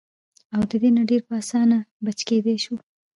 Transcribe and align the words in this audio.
او 0.55 0.61
د 0.69 0.71
دې 0.81 0.89
نه 0.97 1.03
ډېر 1.09 1.21
پۀ 1.27 1.33
اسانه 1.41 1.77
بچ 2.03 2.19
کېدے 2.27 2.55
شو- 2.63 2.75